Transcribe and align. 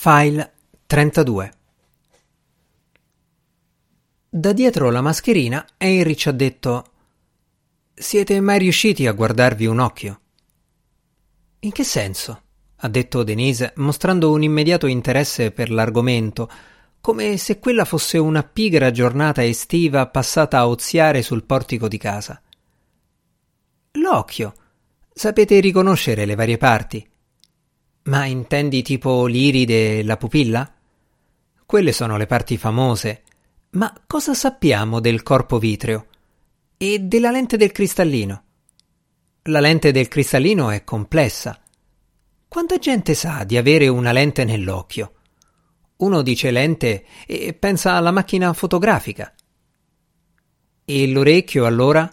File 0.00 0.52
32 0.86 1.52
Da 4.28 4.52
dietro 4.52 4.92
la 4.92 5.00
mascherina 5.00 5.66
Heinrich 5.76 6.28
ha 6.28 6.30
detto 6.30 6.84
Siete 7.94 8.40
mai 8.40 8.60
riusciti 8.60 9.08
a 9.08 9.12
guardarvi 9.12 9.66
un 9.66 9.80
occhio? 9.80 10.20
In 11.58 11.72
che 11.72 11.82
senso? 11.82 12.42
ha 12.76 12.88
detto 12.88 13.24
Denise, 13.24 13.72
mostrando 13.78 14.30
un 14.30 14.44
immediato 14.44 14.86
interesse 14.86 15.50
per 15.50 15.68
l'argomento, 15.68 16.48
come 17.00 17.36
se 17.36 17.58
quella 17.58 17.84
fosse 17.84 18.18
una 18.18 18.44
pigra 18.44 18.92
giornata 18.92 19.44
estiva 19.44 20.06
passata 20.06 20.58
a 20.58 20.68
oziare 20.68 21.22
sul 21.22 21.42
portico 21.42 21.88
di 21.88 21.98
casa. 21.98 22.40
L'occhio. 23.94 24.54
Sapete 25.12 25.58
riconoscere 25.58 26.24
le 26.24 26.36
varie 26.36 26.56
parti? 26.56 27.04
Ma 28.08 28.24
intendi 28.24 28.82
tipo 28.82 29.26
l'iride 29.26 29.98
e 29.98 30.02
la 30.02 30.16
pupilla? 30.16 30.74
Quelle 31.66 31.92
sono 31.92 32.16
le 32.16 32.24
parti 32.24 32.56
famose. 32.56 33.22
Ma 33.70 33.92
cosa 34.06 34.32
sappiamo 34.32 34.98
del 34.98 35.22
corpo 35.22 35.58
vitreo? 35.58 36.06
E 36.78 37.00
della 37.00 37.30
lente 37.30 37.58
del 37.58 37.70
cristallino? 37.70 38.42
La 39.42 39.60
lente 39.60 39.92
del 39.92 40.08
cristallino 40.08 40.70
è 40.70 40.84
complessa. 40.84 41.60
Quanta 42.48 42.78
gente 42.78 43.12
sa 43.12 43.44
di 43.44 43.58
avere 43.58 43.88
una 43.88 44.12
lente 44.12 44.44
nell'occhio? 44.44 45.12
Uno 45.96 46.22
dice 46.22 46.50
lente 46.50 47.04
e 47.26 47.52
pensa 47.52 47.92
alla 47.92 48.10
macchina 48.10 48.54
fotografica. 48.54 49.34
E 50.82 51.06
l'orecchio 51.08 51.66
allora? 51.66 52.10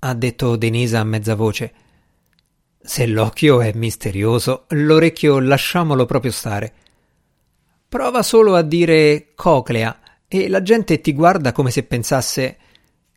ha 0.00 0.14
detto 0.14 0.56
Denisa 0.56 1.00
a 1.00 1.04
mezza 1.04 1.34
voce. 1.34 1.72
Se 2.82 3.06
l'occhio 3.06 3.60
è 3.60 3.72
misterioso, 3.74 4.64
l'orecchio 4.68 5.38
lasciamolo 5.38 6.06
proprio 6.06 6.32
stare. 6.32 6.72
Prova 7.86 8.22
solo 8.22 8.54
a 8.54 8.62
dire 8.62 9.32
coclea 9.34 10.00
e 10.26 10.48
la 10.48 10.62
gente 10.62 11.00
ti 11.00 11.12
guarda 11.12 11.52
come 11.52 11.70
se 11.70 11.82
pensasse 11.82 12.56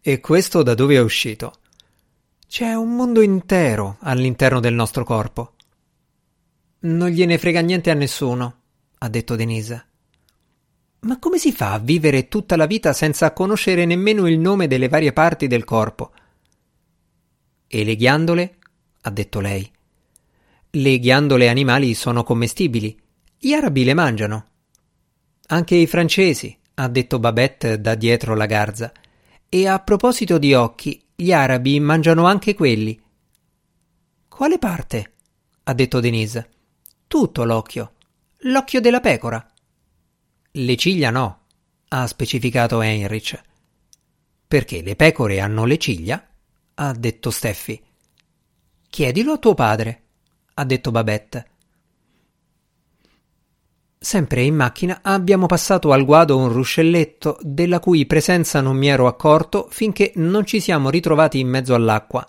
e 0.02 0.20
questo 0.20 0.64
da 0.64 0.74
dove 0.74 0.96
è 0.96 1.00
uscito? 1.00 1.54
C'è 2.46 2.74
un 2.74 2.94
mondo 2.94 3.22
intero 3.22 3.98
all'interno 4.02 4.60
del 4.60 4.74
nostro 4.74 5.06
corpo. 5.06 5.54
Non 6.80 7.08
gliene 7.08 7.38
frega 7.38 7.62
niente 7.62 7.90
a 7.90 7.94
nessuno, 7.96 8.56
ha 8.98 9.08
detto 9.08 9.38
Denise. 9.38 9.86
Ma 11.00 11.20
come 11.20 11.38
si 11.38 11.54
fa 11.54 11.72
a 11.72 11.80
vivere 11.80 12.28
tutta 12.28 12.58
la 12.58 12.66
vita 12.66 12.92
senza 12.92 13.32
conoscere 13.32 13.86
nemmeno 13.86 14.28
il 14.28 14.40
nome 14.40 14.68
delle 14.68 14.90
varie 14.90 15.14
parti 15.14 15.48
del 15.48 15.64
corpo? 15.64 16.12
E 17.66 17.84
le 17.86 17.96
ghiandole? 17.96 18.58
Ha 19.04 19.09
detto 19.09 19.40
lei. 19.40 19.70
Le 20.72 21.00
ghiandole 21.00 21.50
animali 21.50 21.94
sono 21.94 22.23
commestibili. 22.23 23.00
Gli 23.38 23.54
arabi 23.54 23.84
le 23.84 23.94
mangiano. 23.94 24.46
Anche 25.48 25.76
i 25.76 25.86
francesi, 25.86 26.58
ha 26.76 26.88
detto 26.88 27.20
Babette 27.20 27.80
da 27.80 27.96
dietro 27.96 28.36
la 28.36 28.46
garza. 28.46 28.92
E 29.50 29.68
a 29.68 29.80
proposito 29.80 30.38
di 30.38 30.54
occhi, 30.54 31.00
gli 31.16 31.31
arabi 31.31 31.80
mangiano 31.80 32.26
anche 32.26 32.56
quelli. 32.56 33.00
Quale 34.28 34.58
parte? 34.58 35.14
ha 35.64 35.74
detto 35.74 36.00
Denise. 36.00 36.50
Tutto 37.08 37.44
l'occhio. 37.44 37.94
L'occhio 38.46 38.81
della 38.81 39.00
pecora. 39.00 39.46
Le 40.52 40.76
ciglia 40.76 41.12
no, 41.12 41.42
ha 41.90 42.08
specificato 42.08 42.81
Heinrich. 42.81 43.40
Perché 44.48 44.81
le 44.81 44.96
pecore 44.96 45.40
hanno 45.40 45.66
le 45.66 45.78
ciglia? 45.78 46.28
ha 46.76 46.94
detto 46.94 47.30
Steffi. 47.30 47.81
Chiedilo 48.94 49.34
a 49.34 49.38
tuo 49.40 49.56
padre, 49.56 50.02
ha 50.54 50.64
detto 50.66 50.92
Babette. 50.92 51.48
Sempre 53.98 54.44
in 54.44 54.54
macchina 54.54 55.00
abbiamo 55.02 55.48
passato 55.48 55.92
al 55.92 56.06
guado 56.06 56.38
un 56.38 56.50
ruscelletto 56.50 57.40
della 57.42 57.80
cui 57.80 58.06
presenza 58.06 58.62
non 58.62 58.78
mi 58.78 58.90
ero 58.90 59.08
accorto 59.08 59.66
finché 59.72 60.12
non 60.18 60.46
ci 60.46 60.60
siamo 60.60 60.92
ritrovati 60.92 61.40
in 61.40 61.48
mezzo 61.48 61.74
all'acqua. 61.74 62.24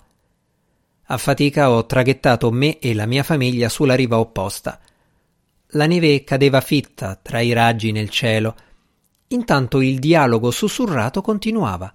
A 1.09 1.19
fatica 1.19 1.71
ho 1.71 1.85
traghettato 1.85 2.51
me 2.51 2.79
e 2.79 2.95
la 2.95 3.05
mia 3.05 3.25
famiglia 3.25 3.69
sulla 3.69 3.95
riva 3.95 4.19
opposta. 4.19 4.81
La 5.73 5.85
neve 5.85 6.25
cadeva 6.25 6.63
fitta 6.63 7.15
tra 7.21 7.41
i 7.41 7.53
raggi 7.53 7.93
nel 7.93 8.09
cielo. 8.09 8.57
Intanto 9.29 9.83
il 9.83 9.99
dialogo 9.99 10.51
sussurrato 10.51 11.21
continuava 11.21 11.93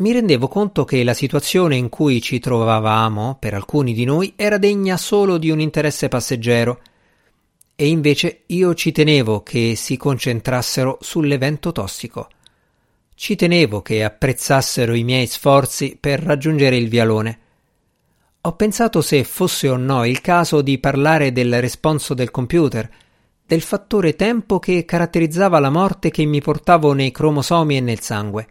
mi 0.00 0.12
rendevo 0.12 0.46
conto 0.46 0.84
che 0.84 1.02
la 1.02 1.12
situazione 1.12 1.74
in 1.74 1.88
cui 1.88 2.22
ci 2.22 2.38
trovavamo, 2.38 3.36
per 3.40 3.54
alcuni 3.54 3.92
di 3.92 4.04
noi, 4.04 4.34
era 4.36 4.56
degna 4.56 4.96
solo 4.96 5.38
di 5.38 5.50
un 5.50 5.58
interesse 5.58 6.06
passeggero, 6.06 6.80
e 7.74 7.88
invece 7.88 8.42
io 8.46 8.74
ci 8.74 8.92
tenevo 8.92 9.42
che 9.42 9.74
si 9.74 9.96
concentrassero 9.96 10.98
sull'evento 11.00 11.72
tossico. 11.72 12.28
Ci 13.12 13.34
tenevo 13.34 13.82
che 13.82 14.04
apprezzassero 14.04 14.94
i 14.94 15.02
miei 15.02 15.26
sforzi 15.26 15.96
per 15.98 16.22
raggiungere 16.22 16.76
il 16.76 16.88
vialone. 16.88 17.38
Ho 18.42 18.52
pensato 18.54 19.00
se 19.00 19.24
fosse 19.24 19.68
o 19.68 19.76
no 19.76 20.04
il 20.04 20.20
caso 20.20 20.62
di 20.62 20.78
parlare 20.78 21.32
del 21.32 21.60
responso 21.60 22.14
del 22.14 22.30
computer, 22.30 22.88
del 23.44 23.62
fattore 23.62 24.14
tempo 24.14 24.60
che 24.60 24.84
caratterizzava 24.84 25.58
la 25.58 25.70
morte 25.70 26.10
che 26.10 26.24
mi 26.24 26.40
portavo 26.40 26.92
nei 26.92 27.10
cromosomi 27.10 27.76
e 27.76 27.80
nel 27.80 27.98
sangue. 27.98 28.48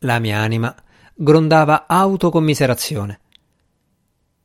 La 0.00 0.18
mia 0.18 0.38
anima 0.38 0.74
grondava 1.14 1.86
autocommiserazione. 1.86 3.20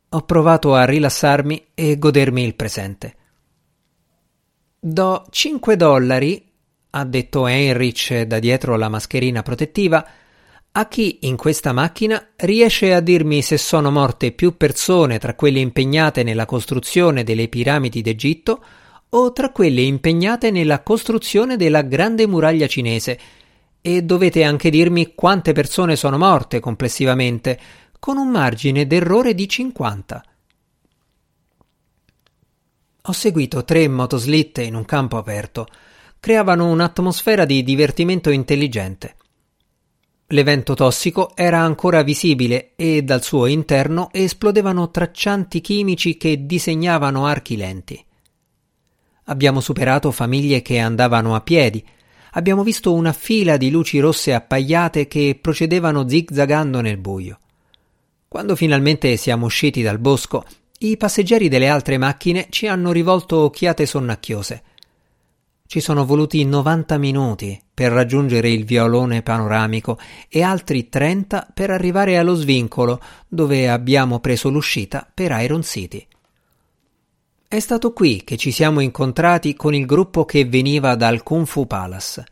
Ho 0.09 0.21
provato 0.21 0.73
a 0.73 0.85
rilassarmi 0.85 1.67
e 1.73 1.97
godermi 1.97 2.43
il 2.43 2.55
presente. 2.55 3.15
Do 4.79 5.25
5 5.29 5.75
dollari, 5.75 6.49
ha 6.91 7.05
detto 7.05 7.47
Heinrich 7.47 8.21
da 8.23 8.39
dietro 8.39 8.75
la 8.77 8.89
mascherina 8.89 9.41
protettiva, 9.41 10.05
a 10.73 10.87
chi 10.87 11.19
in 11.21 11.35
questa 11.35 11.73
macchina 11.73 12.29
riesce 12.37 12.93
a 12.93 13.01
dirmi 13.01 13.41
se 13.41 13.57
sono 13.57 13.91
morte 13.91 14.31
più 14.31 14.55
persone 14.55 15.19
tra 15.19 15.35
quelle 15.35 15.59
impegnate 15.59 16.23
nella 16.23 16.45
costruzione 16.45 17.25
delle 17.25 17.49
piramidi 17.49 18.01
d'Egitto 18.01 18.63
o 19.09 19.33
tra 19.33 19.49
quelle 19.49 19.81
impegnate 19.81 20.49
nella 20.49 20.81
costruzione 20.81 21.57
della 21.57 21.81
grande 21.81 22.25
muraglia 22.25 22.67
cinese 22.67 23.19
e 23.81 24.03
dovete 24.03 24.43
anche 24.43 24.69
dirmi 24.69 25.15
quante 25.15 25.53
persone 25.53 25.95
sono 25.95 26.17
morte 26.17 26.59
complessivamente, 26.59 27.59
con 27.99 28.17
un 28.17 28.29
margine 28.29 28.87
d'errore 28.87 29.33
di 29.33 29.47
50. 29.47 30.23
Ho 33.05 33.11
seguito 33.13 33.63
tre 33.63 33.87
motoslitte 33.87 34.61
in 34.61 34.75
un 34.75 34.85
campo 34.85 35.17
aperto. 35.17 35.67
Creavano 36.19 36.69
un'atmosfera 36.69 37.45
di 37.45 37.63
divertimento 37.63 38.29
intelligente. 38.29 39.15
L'evento 40.27 40.75
tossico 40.75 41.35
era 41.35 41.59
ancora 41.59 42.03
visibile 42.03 42.73
e 42.75 43.01
dal 43.01 43.23
suo 43.23 43.47
interno 43.47 44.09
esplodevano 44.11 44.91
traccianti 44.91 45.61
chimici 45.61 46.15
che 46.15 46.45
disegnavano 46.45 47.25
archi 47.25 47.57
lenti. 47.57 48.05
Abbiamo 49.25 49.59
superato 49.61 50.11
famiglie 50.11 50.61
che 50.61 50.77
andavano 50.77 51.35
a 51.35 51.41
piedi, 51.41 51.83
abbiamo 52.31 52.63
visto 52.63 52.93
una 52.93 53.13
fila 53.13 53.57
di 53.57 53.69
luci 53.69 53.99
rosse 53.99 54.33
appagliate 54.33 55.07
che 55.07 55.37
procedevano 55.41 56.07
zigzagando 56.07 56.81
nel 56.81 56.97
buio. 56.97 57.39
Quando 58.27 58.55
finalmente 58.55 59.17
siamo 59.17 59.45
usciti 59.45 59.81
dal 59.81 59.99
bosco, 59.99 60.45
i 60.79 60.97
passeggeri 60.97 61.49
delle 61.49 61.67
altre 61.67 61.97
macchine 61.97 62.47
ci 62.49 62.67
hanno 62.67 62.91
rivolto 62.91 63.39
occhiate 63.39 63.85
sonnacchiose. 63.85 64.63
Ci 65.67 65.79
sono 65.79 66.05
voluti 66.05 66.43
90 66.43 66.97
minuti 66.97 67.61
per 67.73 67.91
raggiungere 67.91 68.49
il 68.49 68.65
violone 68.65 69.21
panoramico 69.21 69.97
e 70.27 70.41
altri 70.41 70.89
30 70.89 71.49
per 71.53 71.69
arrivare 71.69 72.17
allo 72.17 72.35
svincolo 72.35 73.01
dove 73.27 73.69
abbiamo 73.69 74.19
preso 74.19 74.49
l'uscita 74.49 75.09
per 75.13 75.31
Iron 75.39 75.63
City. 75.63 76.05
È 77.47 77.59
stato 77.59 77.91
qui 77.91 78.23
che 78.23 78.37
ci 78.37 78.51
siamo 78.51 78.79
incontrati 78.79 79.55
con 79.55 79.73
il 79.75 79.85
gruppo 79.85 80.23
che 80.23 80.45
veniva 80.45 80.95
dal 80.95 81.21
Kung 81.21 81.45
Fu 81.45 81.67
Palace. 81.67 82.23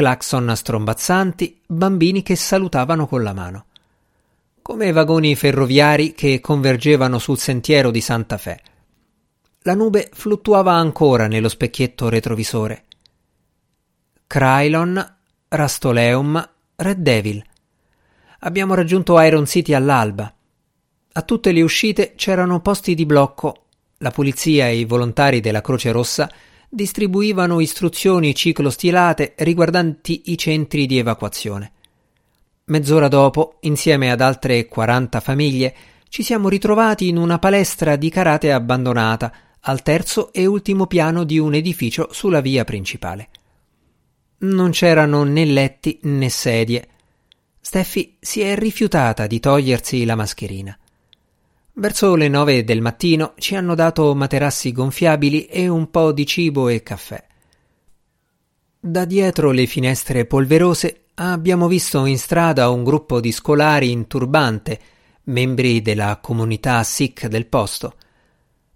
Claxon 0.00 0.56
strombazzanti, 0.56 1.60
bambini 1.66 2.22
che 2.22 2.34
salutavano 2.34 3.06
con 3.06 3.22
la 3.22 3.34
mano. 3.34 3.66
Come 4.62 4.92
vagoni 4.92 5.36
ferroviari 5.36 6.14
che 6.14 6.40
convergevano 6.40 7.18
sul 7.18 7.36
sentiero 7.36 7.90
di 7.90 8.00
Santa 8.00 8.38
Fe. 8.38 8.62
La 9.64 9.74
nube 9.74 10.08
fluttuava 10.10 10.72
ancora 10.72 11.26
nello 11.26 11.50
specchietto 11.50 12.08
retrovisore. 12.08 12.84
Krylon, 14.26 15.16
Rastoleum, 15.48 16.48
Red 16.76 16.98
Devil. 17.00 17.44
Abbiamo 18.38 18.72
raggiunto 18.72 19.20
Iron 19.20 19.44
City 19.44 19.74
all'alba. 19.74 20.32
A 21.12 21.20
tutte 21.20 21.52
le 21.52 21.60
uscite 21.60 22.14
c'erano 22.16 22.62
posti 22.62 22.94
di 22.94 23.04
blocco 23.04 23.64
la 23.98 24.10
polizia 24.10 24.66
e 24.66 24.78
i 24.78 24.86
volontari 24.86 25.40
della 25.40 25.60
Croce 25.60 25.92
Rossa 25.92 26.30
distribuivano 26.72 27.58
istruzioni 27.58 28.32
ciclostilate 28.32 29.34
riguardanti 29.38 30.22
i 30.26 30.38
centri 30.38 30.86
di 30.86 30.98
evacuazione. 30.98 31.72
Mezz'ora 32.66 33.08
dopo, 33.08 33.56
insieme 33.62 34.12
ad 34.12 34.20
altre 34.20 34.66
40 34.66 35.18
famiglie, 35.18 35.74
ci 36.08 36.22
siamo 36.22 36.48
ritrovati 36.48 37.08
in 37.08 37.16
una 37.16 37.40
palestra 37.40 37.96
di 37.96 38.08
karate 38.08 38.52
abbandonata, 38.52 39.32
al 39.62 39.82
terzo 39.82 40.32
e 40.32 40.46
ultimo 40.46 40.86
piano 40.86 41.24
di 41.24 41.38
un 41.38 41.54
edificio 41.54 42.08
sulla 42.12 42.40
via 42.40 42.64
principale. 42.64 43.28
Non 44.38 44.70
c'erano 44.70 45.24
né 45.24 45.44
letti 45.44 45.98
né 46.02 46.28
sedie. 46.28 46.88
Steffi 47.60 48.16
si 48.20 48.40
è 48.40 48.56
rifiutata 48.56 49.26
di 49.26 49.40
togliersi 49.40 50.04
la 50.04 50.14
mascherina. 50.14 50.78
Verso 51.80 52.14
le 52.14 52.28
nove 52.28 52.62
del 52.62 52.82
mattino 52.82 53.32
ci 53.38 53.56
hanno 53.56 53.74
dato 53.74 54.14
materassi 54.14 54.70
gonfiabili 54.70 55.46
e 55.46 55.66
un 55.66 55.90
po' 55.90 56.12
di 56.12 56.26
cibo 56.26 56.68
e 56.68 56.82
caffè. 56.82 57.24
Da 58.78 59.06
dietro 59.06 59.50
le 59.50 59.64
finestre 59.64 60.26
polverose 60.26 61.04
abbiamo 61.14 61.68
visto 61.68 62.04
in 62.04 62.18
strada 62.18 62.68
un 62.68 62.84
gruppo 62.84 63.18
di 63.18 63.32
scolari 63.32 63.90
in 63.90 64.06
turbante, 64.08 64.78
membri 65.24 65.80
della 65.80 66.18
comunità 66.20 66.82
Sikh 66.82 67.28
del 67.28 67.46
posto. 67.46 67.94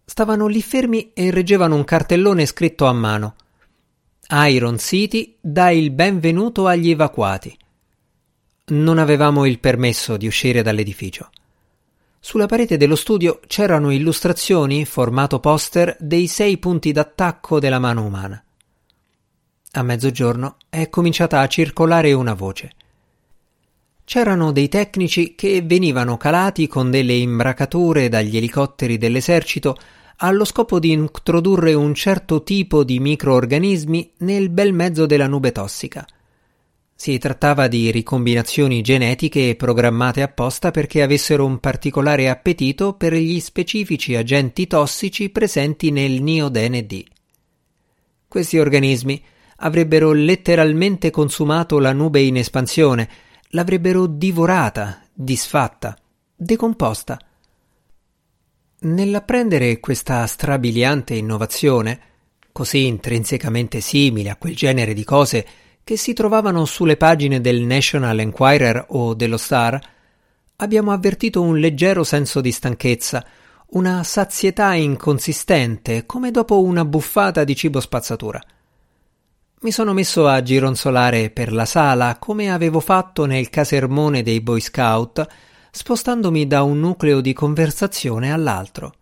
Stavano 0.03 0.47
lì 0.47 0.63
fermi 0.63 1.13
e 1.13 1.31
reggevano 1.31 1.75
un 1.75 1.85
cartellone 1.85 2.47
scritto 2.47 2.87
a 2.87 2.93
mano. 2.95 3.35
Iron 4.49 4.79
City 4.79 5.37
dà 5.43 5.69
il 5.69 5.91
benvenuto 5.91 6.67
agli 6.67 6.89
evacuati. 6.89 7.55
Non 8.69 8.97
avevamo 8.97 9.45
il 9.45 9.59
permesso 9.59 10.17
di 10.17 10.27
uscire 10.27 10.63
dall'edificio. 10.63 11.29
Sulla 12.27 12.47
parete 12.47 12.79
dello 12.79 12.97
studio 12.97 13.39
c'erano 13.47 13.91
illustrazioni, 13.91 14.87
formato 14.87 15.41
poster, 15.41 15.95
dei 16.01 16.27
sei 16.27 16.57
punti 16.57 16.91
d'attacco 16.91 17.61
della 17.61 17.79
mano 17.79 18.03
umana. 18.03 18.43
A 19.73 19.83
mezzogiorno 19.83 20.57
è 20.71 20.89
cominciata 20.89 21.41
a 21.41 21.47
circolare 21.49 22.15
una 22.15 22.33
voce. 22.33 22.73
C'erano 24.05 24.53
dei 24.53 24.69
tecnici 24.69 25.35
che 25.35 25.61
venivano 25.61 26.17
calati 26.17 26.67
con 26.67 26.91
delle 26.91 27.13
imbracature 27.13 28.09
dagli 28.09 28.39
elicotteri 28.39 28.97
dell'esercito 28.97 29.77
allo 30.17 30.47
scopo 30.47 30.79
di 30.79 30.93
introdurre 30.93 31.75
un 31.75 31.93
certo 31.93 32.43
tipo 32.43 32.85
di 32.85 33.01
microorganismi 33.01 34.13
nel 34.21 34.49
bel 34.49 34.73
mezzo 34.73 35.05
della 35.05 35.27
nube 35.27 35.53
tossica. 35.53 36.07
Si 37.05 37.19
trattava 37.19 37.69
di 37.69 37.91
ricombinazioni 37.91 38.81
genetiche 38.81 39.57
programmate 39.57 40.23
apposta 40.23 40.71
perché 40.71 41.03
avessero 41.03 41.45
un 41.45 41.59
particolare 41.59 42.31
appetito 42.31 42.95
per 42.95 43.13
gli 43.13 43.41
specifici 43.41 44.17
agenti 44.17 44.67
tossici 44.67 45.29
presenti 45.29 45.91
nel 45.91 46.23
niodene 46.23 46.87
D. 46.87 47.05
Questi 48.27 48.59
organismi 48.59 49.23
avrebbero 49.57 50.13
letteralmente 50.13 51.11
consumato 51.11 51.79
la 51.79 51.93
nube 51.93 52.23
in 52.23 52.39
espansione, 52.39 53.11
l'avrebbero 53.49 54.07
divorata, 54.07 55.03
disfatta, 55.13 55.95
decomposta. 56.35 57.19
Nell'apprendere 58.79 59.79
questa 59.79 60.27
strabiliante 60.27 61.13
innovazione, 61.13 62.01
così 62.51 62.87
intrinsecamente 62.87 63.83
simile 63.83 64.31
a 64.31 64.37
quel 64.37 64.57
genere 64.57 64.95
di 64.95 65.05
cose 65.05 65.47
che 65.85 65.99
si 65.99 66.15
trovavano 66.15 66.65
sulle 66.65 66.97
pagine 66.97 67.43
del 67.43 67.61
National 67.61 68.19
Enquirer 68.19 68.87
o 68.89 69.13
dello 69.13 69.37
Star, 69.37 69.79
abbiamo 70.57 70.93
avvertito 70.93 71.43
un 71.43 71.59
leggero 71.59 72.05
senso 72.05 72.41
di 72.41 72.51
stanchezza, 72.51 73.25
una 73.73 74.03
sazietà 74.03 74.73
inconsistente, 74.73 76.07
come 76.07 76.31
dopo 76.31 76.63
una 76.63 76.87
buffata 76.87 77.45
di 77.45 77.55
cibo 77.55 77.81
spazzatura. 77.81 78.41
Mi 79.61 79.71
sono 79.71 79.93
messo 79.93 80.27
a 80.27 80.43
gironzolare 80.43 81.29
per 81.29 81.53
la 81.53 81.67
sala 81.67 82.17
come 82.19 82.51
avevo 82.51 82.81
fatto 82.81 83.27
nel 83.27 83.51
casermone 83.51 84.23
dei 84.23 84.41
Boy 84.41 84.61
Scout, 84.61 85.27
spostandomi 85.71 86.47
da 86.47 86.63
un 86.63 86.81
nucleo 86.81 87.21
di 87.21 87.33
conversazione 87.35 88.33
all'altro. 88.33 88.95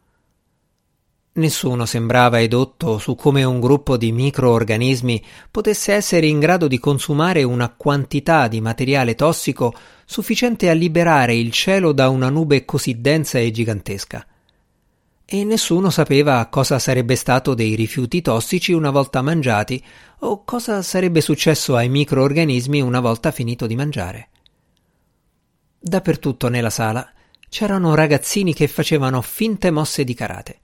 Nessuno 1.35 1.87
sembrava 1.87 2.41
edotto 2.41 2.99
su 2.99 3.15
come 3.15 3.43
un 3.43 3.59
gruppo 3.59 3.97
di 3.97 4.13
microorganismi 4.13 5.25
potesse 5.51 5.95
essere 5.95 6.27
in 6.27 6.39
grado 6.39 6.69
di 6.69 6.79
consumare 6.79 7.43
una 7.43 7.71
quantità 7.75 8.49
di 8.49 8.61
materiale 8.61 9.15
tossico 9.15 9.73
sufficiente 10.05 10.69
a 10.69 10.75
liberare 10.75 11.35
il 11.35 11.51
cielo 11.51 11.93
da 11.93 12.11
una 12.11 12.29
nube 12.29 12.67
così 12.67 13.01
densa 13.01 13.39
e 13.39 13.51
gigantesca 13.51 14.27
e 15.25 15.45
nessuno 15.45 15.89
sapeva 15.89 16.47
cosa 16.49 16.79
sarebbe 16.79 17.17
stato 17.17 17.55
dei 17.55 17.75
rifiuti 17.75 18.21
tossici 18.21 18.73
una 18.73 18.91
volta 18.91 19.23
mangiati 19.23 19.83
o 20.21 20.45
cosa 20.45 20.83
sarebbe 20.83 21.23
successo 21.23 21.75
ai 21.75 21.89
microorganismi 21.89 22.83
una 22.83 23.01
volta 23.01 23.31
finito 23.31 23.67
di 23.67 23.75
mangiare. 23.75 24.29
Dappertutto 25.79 26.49
nella 26.49 26.69
sala 26.69 27.11
c'erano 27.49 27.95
ragazzini 27.95 28.53
che 28.53 28.69
facevano 28.69 29.23
finte 29.23 29.71
mosse 29.71 30.05
di 30.05 30.13
karate. 30.13 30.61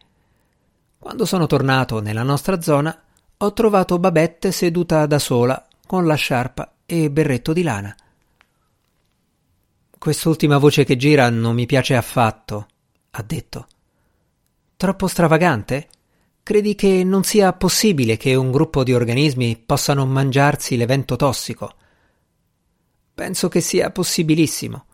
Quando 0.99 1.25
sono 1.25 1.47
tornato 1.47 2.01
nella 2.01 2.25
nostra 2.25 2.61
zona 2.61 3.03
ho 3.37 3.53
trovato 3.53 4.01
Babette 4.01 4.51
seduta 4.51 5.07
da 5.07 5.21
sola 5.21 5.65
con 5.87 6.07
la 6.07 6.17
sciarpa 6.17 6.73
e 6.85 7.09
berretto 7.09 7.53
di 7.53 7.63
lana. 7.63 7.95
Quest'ultima 9.97 10.59
voce 10.59 10.85
che 10.85 10.97
gira 10.97 11.31
non 11.31 11.55
mi 11.55 11.67
piace 11.67 11.95
affatto, 11.95 12.67
ha 13.11 13.23
detto. 13.23 13.67
Troppo 14.77 15.07
stravagante? 15.07 15.89
Credi 16.43 16.75
che 16.75 17.05
non 17.05 17.23
sia 17.23 17.53
possibile 17.53 18.17
che 18.17 18.35
un 18.35 18.51
gruppo 18.51 18.83
di 18.83 18.93
organismi 18.93 19.57
possano 19.57 20.05
mangiarsi 20.05 20.77
l'evento 20.77 21.15
tossico? 21.15 21.75
Penso 23.15 23.49
che 23.49 23.61
sia 23.61 23.91
possibilissimo. 23.91 24.87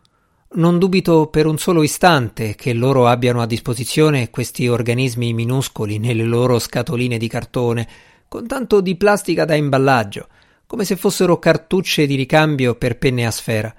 Non 0.55 0.79
dubito 0.79 1.27
per 1.27 1.47
un 1.47 1.59
solo 1.59 1.83
istante 1.83 2.55
che 2.55 2.73
loro 2.73 3.09
abbiano 3.09 3.41
a 3.41 3.47
disposizione 3.47 4.31
questi 4.31 4.69
organismi 4.69 5.33
minuscoli 5.33 5.99
nelle 5.99 6.23
loro 6.23 6.59
scatoline 6.59 7.19
di 7.19 7.27
cartone, 7.27 7.89
con 8.29 8.47
tanto 8.47 8.81
di 8.81 8.97
plastica 8.97 9.45
da 9.45 9.55
imballaggio, 9.55 10.29
come 10.67 10.85
se 10.85 10.97
fossero 10.97 11.39
cartucce 11.39 12.07
di 12.07 12.15
ricambio 12.15 12.77
per 12.77 12.99
penne 12.99 13.27
a 13.27 13.33
sfera. 13.33 13.75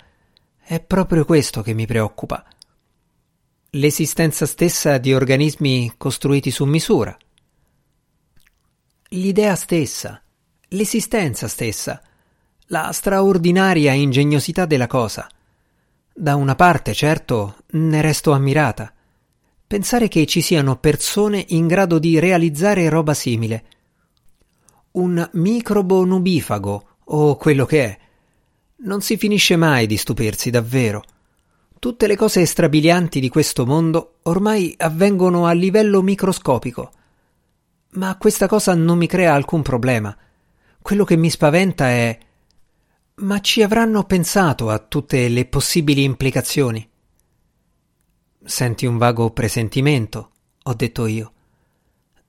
È 0.62 0.82
proprio 0.82 1.24
questo 1.24 1.62
che 1.62 1.74
mi 1.74 1.86
preoccupa 1.86 2.44
l'esistenza 3.76 4.46
stessa 4.46 4.98
di 4.98 5.14
organismi 5.14 5.94
costruiti 5.98 6.50
su 6.50 6.66
misura. 6.66 7.16
L'idea 9.10 9.56
stessa, 9.56 10.22
l'esistenza 10.70 11.48
stessa, 11.48 12.02
la 12.68 12.92
straordinaria 12.92 13.94
ingegnosità 13.94 14.66
della 14.66 14.88
cosa. 14.88 15.28
Da 16.18 16.36
una 16.36 16.56
parte, 16.56 16.94
certo, 16.94 17.58
ne 17.72 18.02
resto 18.02 18.32
ammirata. 18.32 18.94
Pensare 19.68 20.08
che 20.08 20.26
ci 20.26 20.40
siano 20.40 20.78
persone 20.78 21.44
in 21.50 21.68
grado 21.68 22.00
di 22.00 22.20
realizzare 22.20 22.88
roba 22.88 23.14
simile. 23.14 23.66
Un 24.92 25.30
microbo 25.34 26.06
nubifago, 26.06 26.88
o 27.04 27.36
quello 27.36 27.66
che 27.66 27.84
è. 27.84 27.98
Non 28.86 29.02
si 29.02 29.18
finisce 29.18 29.58
mai 29.58 29.88
di 29.88 29.98
stupirsi 29.98 30.50
davvero. 30.50 31.04
Tutte 31.80 32.08
le 32.08 32.16
cose 32.16 32.46
strabilianti 32.46 33.20
di 33.20 33.28
questo 33.28 33.66
mondo 33.66 34.20
ormai 34.24 34.74
avvengono 34.78 35.48
a 35.48 35.52
livello 35.52 36.02
microscopico. 36.02 36.92
Ma 37.96 38.16
questa 38.16 38.48
cosa 38.48 38.74
non 38.74 38.98
mi 38.98 39.08
crea 39.08 39.34
alcun 39.34 39.62
problema. 39.62 40.16
Quello 40.82 41.04
che 41.04 41.18
mi 41.18 41.30
spaventa 41.30 41.90
è 41.90 42.18
ma 43.18 43.40
ci 43.40 43.62
avranno 43.62 44.04
pensato 44.04 44.70
a 44.70 44.80
tutte 44.80 45.30
le 45.30 45.46
possibili 45.46 46.04
implicazioni? 46.04 46.88
Senti 48.44 48.86
un 48.86 48.98
vago 48.98 49.32
presentimento, 49.32 50.32
ho 50.64 50.74
detto 50.74 51.06
io. 51.06 51.32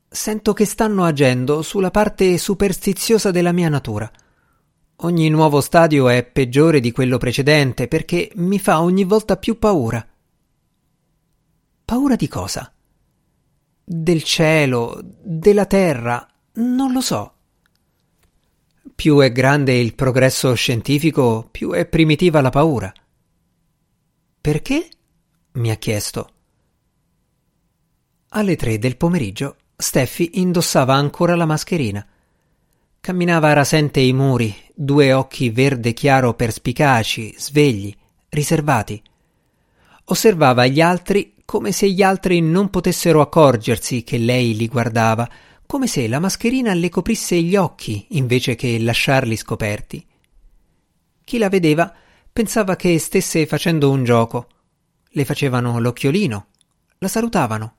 Sento 0.09 0.53
che 0.53 0.65
stanno 0.65 1.05
agendo 1.05 1.63
sulla 1.63 1.91
parte 1.91 2.39
superstiziosa 2.39 3.33
della 3.33 3.53
mia 3.53 3.69
natura. 3.69 4.11
Ogni 5.01 5.29
nuovo 5.29 5.61
stadio 5.61 6.09
è 6.09 6.25
peggiore 6.25 6.81
di 6.81 6.93
quello 6.93 7.19
precedente 7.19 7.89
perché 7.89 8.31
mi 8.37 8.59
fa 8.59 8.81
ogni 8.81 9.05
volta 9.05 9.37
più 9.37 9.59
paura. 9.59 10.07
Paura 11.85 12.17
di 12.17 12.29
cosa? 12.29 12.73
Del 13.85 14.23
cielo, 14.23 15.01
della 15.03 15.67
terra, 15.67 16.27
non 16.55 16.93
lo 16.93 17.01
so. 17.01 17.36
Più 18.97 19.21
è 19.21 19.31
grande 19.31 19.75
il 19.75 19.95
progresso 19.95 20.55
scientifico, 20.55 21.47
più 21.51 21.71
è 21.71 21.87
primitiva 21.87 22.41
la 22.41 22.51
paura. 22.51 22.93
Perché? 24.41 24.89
mi 25.53 25.71
ha 25.71 25.77
chiesto. 25.77 26.31
Alle 28.31 28.57
tre 28.57 28.79
del 28.79 28.97
pomeriggio 28.97 29.57
Steffi 29.77 30.41
indossava 30.41 30.95
ancora 30.95 31.37
la 31.37 31.47
mascherina 31.47 32.05
Camminava 33.07 33.53
rasente 33.53 34.01
i 34.01 34.13
muri, 34.13 34.53
due 34.75 35.13
occhi 35.13 35.51
verde 35.51 35.93
chiaro 35.93 36.35
perspicaci, 36.35 37.37
svegli, 37.39 37.95
riservati. 38.31 39.01
Osservava 40.07 40.67
gli 40.67 40.81
altri 40.81 41.35
come 41.45 41.71
se 41.71 41.89
gli 41.89 42.03
altri 42.03 42.41
non 42.41 42.69
potessero 42.69 43.21
accorgersi 43.21 44.03
che 44.03 44.19
lei 44.19 44.57
li 44.57 44.67
guardava, 44.67 45.31
come 45.67 45.87
se 45.87 46.07
la 46.09 46.21
mascherina 46.21 46.73
le 46.75 46.89
coprisse 46.89 47.41
gli 47.43 47.57
occhi 47.57 48.07
invece 48.11 48.55
che 48.55 48.79
lasciarli 48.79 49.37
scoperti. 49.37 50.07
Chi 51.25 51.39
la 51.39 51.49
vedeva 51.49 51.93
pensava 52.33 52.77
che 52.77 52.99
stesse 52.99 53.47
facendo 53.47 53.91
un 53.91 54.05
gioco. 54.05 54.47
Le 55.09 55.25
facevano 55.25 55.79
l'occhiolino, 55.79 56.47
la 56.99 57.09
salutavano. 57.09 57.75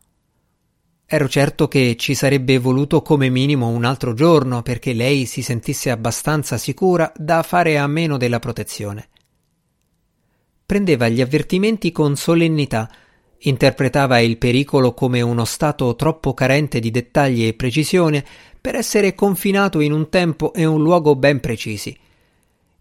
Ero 1.06 1.30
certo 1.30 1.70
che 1.70 1.96
ci 1.96 2.14
sarebbe 2.16 2.58
voluto 2.58 3.02
come 3.02 3.30
minimo 3.30 3.70
un 3.70 3.86
altro 3.86 4.14
giorno 4.14 4.62
perché 4.62 4.92
lei 4.92 5.26
si 5.26 5.42
sentisse 5.42 5.90
abbastanza 5.90 6.58
sicura 6.58 7.10
da 7.16 7.44
fare 7.44 7.78
a 7.78 7.88
meno 7.88 8.18
della 8.18 8.40
protezione. 8.40 9.08
Prendeva 10.66 11.08
gli 11.08 11.22
avvertimenti 11.22 11.94
con 11.94 12.18
solennità, 12.18 12.92
interpretava 13.40 14.20
il 14.20 14.38
pericolo 14.38 14.94
come 14.94 15.22
uno 15.22 15.46
stato 15.46 15.96
troppo 15.96 16.34
carente 16.34 16.80
di 16.80 16.92
dettagli 16.92 17.46
e 17.46 17.54
precisione 17.54 18.24
per 18.60 18.76
essere 18.76 19.16
confinato 19.16 19.80
in 19.80 19.92
un 19.92 20.10
tempo 20.10 20.54
e 20.54 20.66
un 20.66 20.82
luogo 20.82 21.16
ben 21.16 21.40
precisi. 21.40 21.98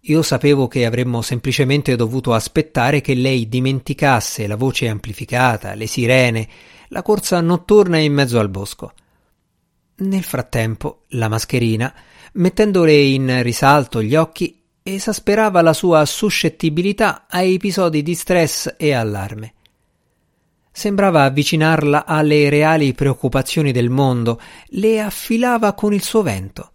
Io 0.09 0.23
sapevo 0.23 0.69
che 0.69 0.87
avremmo 0.87 1.21
semplicemente 1.21 1.97
dovuto 1.97 2.33
aspettare 2.33 3.01
che 3.01 3.15
lei 3.15 3.49
dimenticasse 3.49 4.47
la 4.47 4.57
voce 4.57 4.89
amplificata, 4.89 5.75
le 5.75 5.87
sirene, 5.87 6.49
la 6.89 7.03
corsa 7.03 7.41
notturna 7.41 7.99
in 7.99 8.13
mezzo 8.13 8.39
al 8.39 8.49
bosco. 8.49 8.93
Nel 9.97 10.23
frattempo, 10.23 11.05
la 11.09 11.29
mascherina, 11.29 11.93
mettendole 12.35 12.95
in 12.95 13.43
risalto 13.43 14.01
gli 14.01 14.15
occhi, 14.15 14.63
esasperava 14.83 15.61
la 15.61 15.73
sua 15.73 16.05
suscettibilità 16.05 17.27
a 17.29 17.43
episodi 17.43 18.03
di 18.03 18.15
stress 18.15 18.75
e 18.77 18.93
allarme. 18.93 19.55
Sembrava 20.79 21.23
avvicinarla 21.23 22.05
alle 22.05 22.51
reali 22.51 22.93
preoccupazioni 22.93 23.73
del 23.73 23.89
mondo, 23.89 24.39
le 24.73 25.01
affilava 25.01 25.73
con 25.73 25.95
il 25.95 26.03
suo 26.03 26.21
vento. 26.21 26.71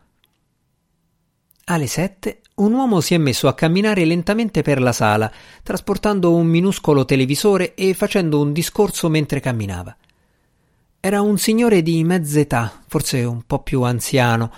Alle 1.65 1.86
sette 1.86 2.41
un 2.55 2.74
uomo 2.74 3.00
si 3.00 3.13
è 3.13 3.20
messo 3.20 3.48
a 3.48 3.53
camminare 3.53 4.03
lentamente 4.05 4.63
per 4.63 4.81
la 4.81 4.91
sala, 4.91 5.31
trasportando 5.62 6.34
un 6.34 6.48
minuscolo 6.48 7.05
televisore 7.05 7.75
e 7.75 7.93
facendo 7.93 8.41
un 8.41 8.51
discorso 8.51 9.08
mentre 9.08 9.39
camminava. 9.39 9.96
Era 11.00 11.22
un 11.22 11.38
signore 11.38 11.84
di 11.84 12.03
mezz'età, 12.03 12.81
forse 12.88 13.24
un 13.24 13.43
po' 13.46 13.62
più 13.62 13.84
anziano, 13.84 14.51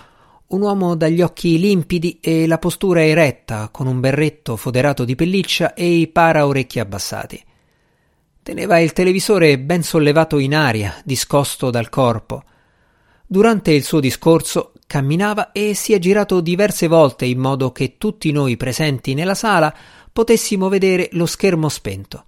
un 0.46 0.62
uomo 0.62 0.94
dagli 0.94 1.20
occhi 1.20 1.58
limpidi 1.58 2.18
e 2.22 2.46
la 2.46 2.56
postura 2.56 3.04
eretta, 3.04 3.68
con 3.70 3.88
un 3.88 4.00
berretto 4.00 4.56
foderato 4.56 5.04
di 5.04 5.14
pelliccia 5.14 5.74
e 5.74 5.86
i 5.86 6.08
paraorecchi 6.08 6.80
abbassati. 6.80 7.44
Teneva 8.44 8.78
il 8.78 8.92
televisore 8.92 9.58
ben 9.58 9.82
sollevato 9.82 10.36
in 10.36 10.54
aria, 10.54 11.00
discosto 11.02 11.70
dal 11.70 11.88
corpo. 11.88 12.44
Durante 13.26 13.72
il 13.72 13.82
suo 13.84 14.00
discorso 14.00 14.74
camminava 14.86 15.50
e 15.50 15.72
si 15.72 15.94
è 15.94 15.98
girato 15.98 16.42
diverse 16.42 16.86
volte 16.86 17.24
in 17.24 17.38
modo 17.38 17.72
che 17.72 17.96
tutti 17.96 18.30
noi 18.32 18.58
presenti 18.58 19.14
nella 19.14 19.34
sala 19.34 19.74
potessimo 20.12 20.68
vedere 20.68 21.08
lo 21.12 21.24
schermo 21.24 21.70
spento. 21.70 22.26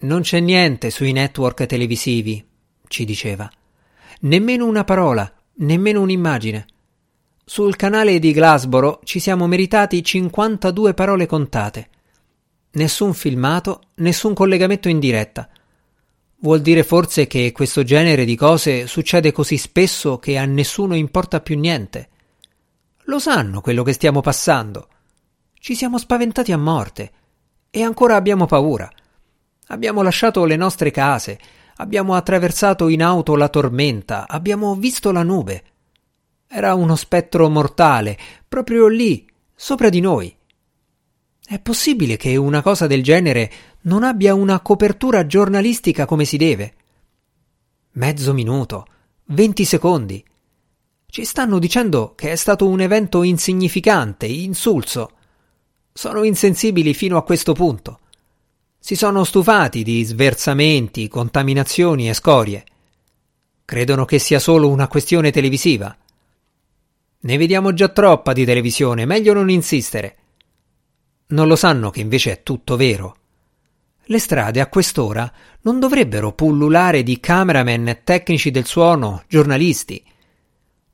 Non 0.00 0.20
c'è 0.20 0.40
niente 0.40 0.90
sui 0.90 1.12
network 1.12 1.64
televisivi, 1.64 2.46
ci 2.88 3.06
diceva. 3.06 3.50
Nemmeno 4.20 4.66
una 4.66 4.84
parola, 4.84 5.32
nemmeno 5.54 6.02
un'immagine. 6.02 6.66
Sul 7.42 7.74
canale 7.74 8.18
di 8.18 8.32
Glasboro 8.32 9.00
ci 9.02 9.18
siamo 9.18 9.46
meritati 9.46 10.04
52 10.04 10.92
parole 10.92 11.24
contate. 11.24 11.88
Nessun 12.72 13.14
filmato, 13.14 13.82
nessun 13.96 14.32
collegamento 14.32 14.88
in 14.88 15.00
diretta. 15.00 15.48
Vuol 16.42 16.60
dire 16.60 16.84
forse 16.84 17.26
che 17.26 17.50
questo 17.52 17.82
genere 17.82 18.24
di 18.24 18.36
cose 18.36 18.86
succede 18.86 19.32
così 19.32 19.56
spesso 19.56 20.18
che 20.18 20.38
a 20.38 20.44
nessuno 20.44 20.94
importa 20.94 21.40
più 21.40 21.58
niente. 21.58 22.08
Lo 23.04 23.18
sanno 23.18 23.60
quello 23.60 23.82
che 23.82 23.92
stiamo 23.92 24.20
passando. 24.20 24.88
Ci 25.52 25.74
siamo 25.74 25.98
spaventati 25.98 26.52
a 26.52 26.56
morte 26.56 27.12
e 27.70 27.82
ancora 27.82 28.14
abbiamo 28.14 28.46
paura. 28.46 28.88
Abbiamo 29.66 30.02
lasciato 30.02 30.44
le 30.44 30.56
nostre 30.56 30.90
case, 30.90 31.38
abbiamo 31.76 32.14
attraversato 32.14 32.88
in 32.88 33.02
auto 33.02 33.36
la 33.36 33.48
tormenta, 33.48 34.28
abbiamo 34.28 34.76
visto 34.76 35.10
la 35.10 35.22
nube. 35.22 35.64
Era 36.46 36.74
uno 36.74 36.96
spettro 36.96 37.48
mortale, 37.48 38.16
proprio 38.48 38.86
lì, 38.86 39.28
sopra 39.54 39.88
di 39.88 40.00
noi. 40.00 40.34
È 41.50 41.58
possibile 41.58 42.16
che 42.16 42.36
una 42.36 42.62
cosa 42.62 42.86
del 42.86 43.02
genere 43.02 43.50
non 43.80 44.04
abbia 44.04 44.34
una 44.34 44.60
copertura 44.60 45.26
giornalistica 45.26 46.06
come 46.06 46.24
si 46.24 46.36
deve? 46.36 46.74
Mezzo 47.94 48.32
minuto, 48.32 48.86
venti 49.24 49.64
secondi. 49.64 50.24
Ci 51.06 51.24
stanno 51.24 51.58
dicendo 51.58 52.12
che 52.14 52.30
è 52.30 52.36
stato 52.36 52.68
un 52.68 52.80
evento 52.80 53.24
insignificante, 53.24 54.26
insulso. 54.26 55.10
Sono 55.92 56.22
insensibili 56.22 56.94
fino 56.94 57.16
a 57.16 57.24
questo 57.24 57.52
punto. 57.52 57.98
Si 58.78 58.94
sono 58.94 59.24
stufati 59.24 59.82
di 59.82 60.04
sversamenti, 60.04 61.08
contaminazioni 61.08 62.08
e 62.08 62.14
scorie. 62.14 62.64
Credono 63.64 64.04
che 64.04 64.20
sia 64.20 64.38
solo 64.38 64.68
una 64.68 64.86
questione 64.86 65.32
televisiva. 65.32 65.96
Ne 67.22 67.36
vediamo 67.36 67.74
già 67.74 67.88
troppa 67.88 68.32
di 68.32 68.44
televisione, 68.44 69.04
meglio 69.04 69.32
non 69.32 69.50
insistere. 69.50 70.14
Non 71.30 71.48
lo 71.48 71.56
sanno 71.56 71.90
che 71.90 72.00
invece 72.00 72.32
è 72.32 72.42
tutto 72.42 72.76
vero. 72.76 73.16
Le 74.04 74.18
strade 74.18 74.60
a 74.60 74.68
quest'ora 74.68 75.32
non 75.62 75.78
dovrebbero 75.78 76.32
pullulare 76.32 77.02
di 77.02 77.20
cameraman, 77.20 78.00
tecnici 78.04 78.50
del 78.50 78.66
suono, 78.66 79.24
giornalisti. 79.28 80.02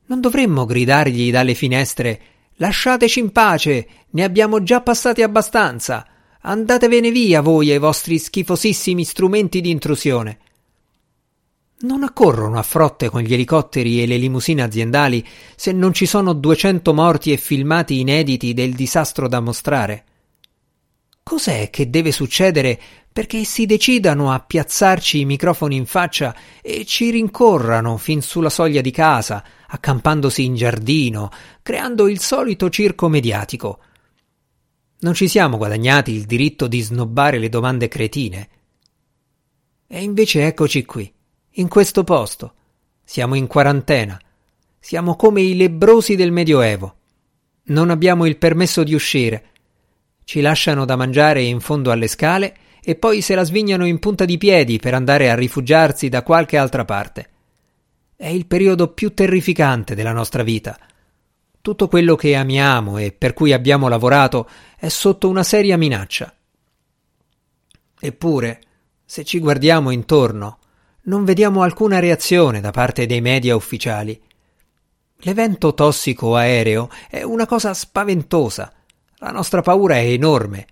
Non 0.07 0.21
dovremmo 0.21 0.65
gridargli 0.65 1.31
dalle 1.31 1.53
finestre 1.53 2.21
Lasciateci 2.59 3.19
in 3.19 3.31
pace, 3.31 3.87
ne 4.09 4.23
abbiamo 4.23 4.63
già 4.63 4.81
passati 4.81 5.21
abbastanza. 5.21 6.07
Andatevene 6.41 7.11
via 7.11 7.41
voi 7.41 7.71
e 7.71 7.75
i 7.75 7.79
vostri 7.79 8.17
schifosissimi 8.17 9.03
strumenti 9.03 9.61
di 9.61 9.69
intrusione. 9.69 10.39
Non 11.81 12.01
accorrono 12.01 12.57
a 12.57 12.63
frotte 12.63 13.09
con 13.09 13.21
gli 13.21 13.33
elicotteri 13.33 14.01
e 14.01 14.07
le 14.07 14.17
limousine 14.17 14.63
aziendali 14.63 15.23
se 15.55 15.71
non 15.71 15.93
ci 15.93 16.07
sono 16.07 16.33
duecento 16.33 16.95
morti 16.95 17.31
e 17.31 17.37
filmati 17.37 17.99
inediti 17.99 18.55
del 18.55 18.73
disastro 18.73 19.27
da 19.27 19.39
mostrare. 19.39 20.05
Cos'è 21.27 21.69
che 21.69 21.89
deve 21.89 22.13
succedere 22.13 22.79
perché 23.11 23.43
si 23.43 23.65
decidano 23.65 24.31
a 24.31 24.39
piazzarci 24.39 25.19
i 25.19 25.25
microfoni 25.25 25.75
in 25.75 25.85
faccia 25.85 26.33
e 26.61 26.85
ci 26.85 27.09
rincorrano 27.09 27.97
fin 27.97 28.21
sulla 28.21 28.49
soglia 28.49 28.79
di 28.79 28.91
casa, 28.91 29.43
accampandosi 29.67 30.45
in 30.45 30.55
giardino, 30.55 31.29
creando 31.61 32.07
il 32.07 32.21
solito 32.21 32.69
circo 32.69 33.09
mediatico? 33.09 33.79
Non 34.99 35.15
ci 35.15 35.27
siamo 35.27 35.57
guadagnati 35.57 36.13
il 36.13 36.23
diritto 36.23 36.65
di 36.65 36.79
snobbare 36.79 37.39
le 37.39 37.49
domande 37.49 37.89
cretine. 37.89 38.49
E 39.85 40.01
invece 40.01 40.45
eccoci 40.45 40.85
qui, 40.85 41.13
in 41.55 41.67
questo 41.67 42.05
posto. 42.05 42.53
Siamo 43.03 43.35
in 43.35 43.47
quarantena. 43.47 44.17
Siamo 44.79 45.17
come 45.17 45.41
i 45.41 45.57
lebrosi 45.57 46.15
del 46.15 46.31
Medioevo. 46.31 46.95
Non 47.63 47.89
abbiamo 47.89 48.25
il 48.25 48.37
permesso 48.37 48.85
di 48.85 48.93
uscire. 48.93 49.55
Ci 50.27 50.41
lasciano 50.41 50.83
da 50.83 50.97
mangiare 50.97 51.41
in 51.41 51.61
fondo 51.61 51.89
alle 51.89 52.07
scale 52.07 52.57
e 52.83 52.95
poi 52.95 53.21
se 53.21 53.33
la 53.33 53.45
svignano 53.45 53.85
in 53.85 53.97
punta 53.99 54.25
di 54.25 54.37
piedi 54.37 54.77
per 54.77 54.93
andare 54.93 55.29
a 55.29 55.35
rifugiarsi 55.35 56.09
da 56.09 56.21
qualche 56.21 56.57
altra 56.57 56.83
parte. 56.83 57.29
È 58.13 58.27
il 58.27 58.45
periodo 58.45 58.89
più 58.89 59.13
terrificante 59.13 59.95
della 59.95 60.11
nostra 60.11 60.43
vita 60.43 60.77
tutto 61.67 61.89
quello 61.89 62.15
che 62.15 62.33
amiamo 62.33 62.97
e 62.97 63.11
per 63.11 63.33
cui 63.33 63.51
abbiamo 63.51 63.89
lavorato 63.89 64.47
è 64.77 64.87
sotto 64.87 65.27
una 65.27 65.43
seria 65.43 65.77
minaccia. 65.77 66.33
Eppure, 67.99 68.61
se 69.03 69.25
ci 69.25 69.39
guardiamo 69.39 69.91
intorno, 69.91 70.59
non 71.03 71.25
vediamo 71.25 71.63
alcuna 71.63 71.99
reazione 71.99 72.61
da 72.61 72.71
parte 72.71 73.05
dei 73.05 73.19
media 73.19 73.53
ufficiali. 73.53 74.17
L'evento 75.17 75.73
tossico 75.73 76.37
aereo 76.37 76.89
è 77.09 77.23
una 77.23 77.45
cosa 77.45 77.73
spaventosa. 77.73 78.71
La 79.19 79.31
nostra 79.31 79.61
paura 79.61 79.95
è 79.95 80.05
enorme. 80.05 80.67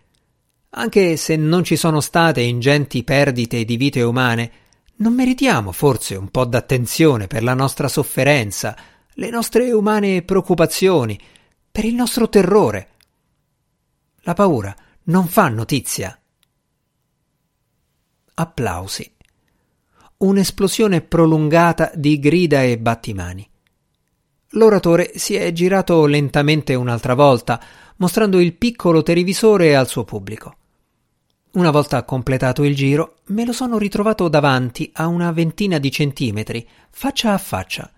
Anche 0.78 1.18
se 1.18 1.36
non 1.36 1.64
ci 1.64 1.76
sono 1.76 2.00
state 2.00 2.42
ingenti 2.42 3.04
perdite 3.04 3.66
di 3.66 3.76
vite 3.76 4.04
umane, 4.04 4.52
non 4.98 5.16
meritiamo 5.16 5.72
forse 5.72 6.16
un 6.16 6.30
po' 6.30 6.46
d'attenzione 6.46 7.26
per 7.26 7.42
la 7.42 7.56
nostra 7.56 7.88
sofferenza, 7.88 8.78
le 9.14 9.30
nostre 9.30 9.72
umane 9.72 10.22
preoccupazioni, 10.22 11.20
per 11.72 11.86
il 11.86 11.96
nostro 11.96 12.30
terrore. 12.30 12.90
La 14.22 14.34
paura 14.34 14.76
non 15.06 15.28
fa 15.28 15.48
notizia. 15.50 16.18
Applausi. 18.36 19.12
Un'esplosione 20.18 21.02
prolungata 21.02 21.92
di 21.96 22.20
grida 22.20 22.62
e 22.62 22.78
battimani. 22.78 23.50
L'oratore 24.50 25.18
si 25.18 25.36
è 25.36 25.52
girato 25.52 26.06
lentamente 26.06 26.76
un'altra 26.76 27.14
volta, 27.14 27.62
mostrando 27.98 28.40
il 28.40 28.54
piccolo 28.54 29.04
televisore 29.04 29.76
al 29.76 29.88
suo 29.88 30.04
pubblico. 30.04 30.56
Una 31.52 31.72
volta 31.72 32.04
completato 32.04 32.64
il 32.64 32.76
giro, 32.76 33.20
me 33.28 33.46
lo 33.46 33.54
sono 33.54 33.78
ritrovato 33.78 34.28
davanti 34.28 34.92
a 34.96 35.08
una 35.08 35.32
ventina 35.32 35.78
di 35.78 35.90
centimetri, 35.90 36.68
faccia 36.90 37.34
a 37.34 37.38
faccia. 37.38 37.90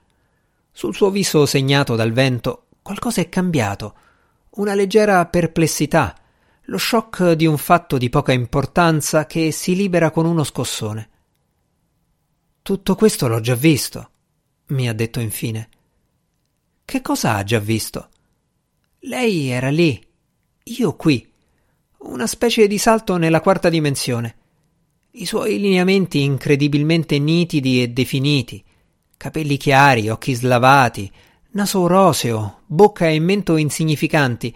Sul 0.71 0.93
suo 0.93 1.09
viso 1.09 1.45
segnato 1.47 1.95
dal 1.95 2.11
vento 2.11 2.67
qualcosa 2.83 3.19
è 3.19 3.29
cambiato, 3.29 3.95
una 4.51 4.75
leggera 4.75 5.25
perplessità, 5.25 6.15
lo 6.69 6.77
shock 6.77 7.31
di 7.31 7.45
un 7.45 7.57
fatto 7.57 7.97
di 7.97 8.09
poca 8.09 8.31
importanza 8.31 9.25
che 9.25 9.51
si 9.51 9.75
libera 9.75 10.11
con 10.11 10.25
uno 10.25 10.43
scossone. 10.43 11.09
Tutto 12.61 12.95
questo 12.95 13.27
l'ho 13.27 13.39
già 13.39 13.55
visto, 13.55 14.09
mi 14.67 14.87
ha 14.87 14.93
detto 14.93 15.19
infine. 15.19 15.69
Che 16.85 17.01
cosa 17.01 17.35
ha 17.35 17.43
già 17.43 17.59
visto? 17.59 18.09
Lei 19.07 19.47
era 19.47 19.69
lì, 19.69 20.05
io 20.63 20.95
qui. 20.97 21.25
Una 21.99 22.27
specie 22.27 22.67
di 22.67 22.77
salto 22.77 23.15
nella 23.15 23.39
quarta 23.39 23.69
dimensione. 23.69 24.35
I 25.11 25.25
suoi 25.25 25.61
lineamenti 25.61 26.21
incredibilmente 26.23 27.17
nitidi 27.17 27.81
e 27.81 27.87
definiti, 27.87 28.61
capelli 29.15 29.55
chiari, 29.55 30.09
occhi 30.09 30.33
slavati, 30.33 31.09
naso 31.51 31.87
roseo, 31.87 32.63
bocca 32.65 33.07
e 33.07 33.17
mento 33.19 33.55
insignificanti, 33.55 34.53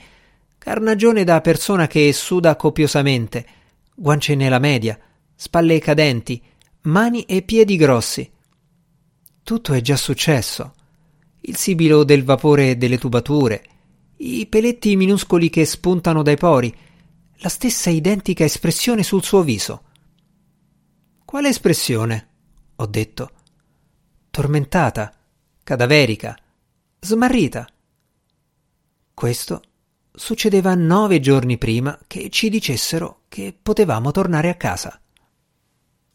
carnagione 0.58 1.24
da 1.24 1.39
persona 1.39 1.88
che 1.88 2.12
suda 2.12 2.58
copiosamente, 2.58 3.46
guance 3.96 4.36
nella 4.36 4.60
media, 4.60 5.00
spalle 5.34 5.79
cadenti, 5.79 6.43
mani 6.81 7.24
e 7.24 7.41
piedi 7.43 7.77
grossi. 7.77 8.29
Tutto 9.43 9.72
è 9.72 9.79
già 9.79 9.96
successo. 9.96 10.74
Il 11.39 11.55
sibilo 11.55 12.03
del 12.03 12.25
vapore 12.25 12.75
delle 12.75 12.98
tubature, 12.98 13.63
i 14.24 14.46
peletti 14.46 14.96
minuscoli 14.96 15.50
che 15.50 15.66
spuntano 15.66 16.22
dai 16.22 16.38
pori, 16.38 16.74
la 17.38 17.50
stessa 17.50 17.90
identica 17.90 18.44
espressione 18.44 19.01
sul 19.01 19.24
suo 19.24 19.42
viso. 19.42 19.84
Quale 21.25 21.50
espressione? 21.50 22.28
ho 22.75 22.86
detto. 22.86 23.32
Tormentata, 24.30 25.12
cadaverica, 25.63 26.38
smarrita. 27.00 27.68
Questo 29.13 29.62
succedeva 30.13 30.75
nove 30.75 31.20
giorni 31.20 31.58
prima 31.58 31.98
che 32.06 32.30
ci 32.30 32.50
dicessero 32.50 33.24
che 33.28 33.58
potevamo 33.60 34.12
tornare 34.12 34.50
a 34.50 34.56
casa. 34.56 35.00